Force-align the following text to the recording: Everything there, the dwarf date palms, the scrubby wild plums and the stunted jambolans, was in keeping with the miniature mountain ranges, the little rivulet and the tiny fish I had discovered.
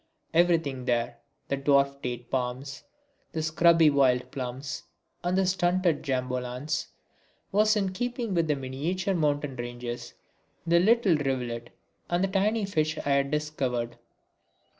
Everything 0.33 0.85
there, 0.85 1.19
the 1.49 1.57
dwarf 1.57 2.01
date 2.01 2.31
palms, 2.31 2.85
the 3.33 3.43
scrubby 3.43 3.91
wild 3.91 4.31
plums 4.31 4.85
and 5.23 5.37
the 5.37 5.45
stunted 5.45 6.01
jambolans, 6.01 6.87
was 7.51 7.75
in 7.75 7.93
keeping 7.93 8.33
with 8.33 8.47
the 8.47 8.55
miniature 8.55 9.13
mountain 9.13 9.55
ranges, 9.57 10.15
the 10.65 10.79
little 10.79 11.15
rivulet 11.17 11.69
and 12.09 12.23
the 12.23 12.27
tiny 12.27 12.65
fish 12.65 12.97
I 12.97 13.11
had 13.11 13.29
discovered. 13.29 13.99